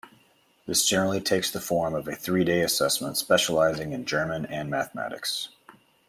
This 0.65 0.83
generally 0.83 1.21
takes 1.21 1.51
the 1.51 1.61
form 1.61 1.93
of 1.93 2.07
a 2.07 2.15
three-day 2.15 2.61
assessment 2.61 3.17
specializing 3.17 3.91
in 3.93 4.03
German 4.07 4.47
and 4.47 4.67
Mathematics. 4.67 5.49